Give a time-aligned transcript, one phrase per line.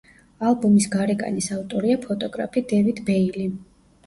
[0.51, 3.47] ალბომის გარეკანის ავტორია ფოტოგრაფი დევიდ ბეილი.